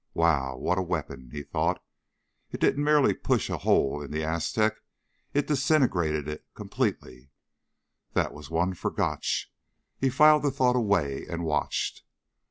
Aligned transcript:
Wow, 0.15 0.55
what 0.57 0.79
a 0.79 0.81
weapon, 0.81 1.29
he 1.29 1.43
thought. 1.43 1.79
It 2.51 2.59
didn't 2.59 2.83
merely 2.83 3.13
push 3.13 3.51
a 3.51 3.59
hole 3.59 4.01
in 4.01 4.09
the 4.09 4.23
Aztec. 4.23 4.81
It 5.35 5.45
disintegrated 5.45 6.27
it, 6.27 6.43
completely. 6.55 7.29
That 8.13 8.33
was 8.33 8.49
one 8.49 8.73
for 8.73 8.89
Gotch. 8.89 9.53
He 9.99 10.09
filed 10.09 10.41
the 10.41 10.49
thought 10.49 10.75
away 10.75 11.27
and 11.27 11.43
watched. 11.43 12.01